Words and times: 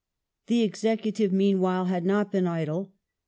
The 0.47 0.63
executive, 0.63 1.31
meanwhile, 1.31 1.85
had 1.85 2.05
not 2.07 2.31
been 2.31 2.47
idle. 2.47 2.91